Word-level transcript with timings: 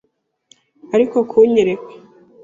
-ariko 0.95 1.17
kunyerera 1.29 1.83